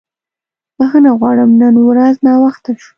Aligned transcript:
بښنه 0.77 1.11
غواړم 1.19 1.49
نن 1.61 1.75
ورځ 1.89 2.15
ناوخته 2.27 2.71
شو. 2.81 2.89